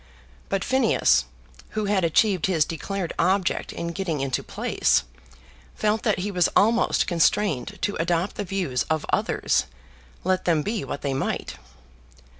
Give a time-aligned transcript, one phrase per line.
[0.49, 1.25] But Phineas,
[1.77, 5.03] who had achieved his declared object in getting into place,
[5.75, 9.65] felt that he was almost constrained to adopt the views of others,
[10.23, 11.53] let them be what they might.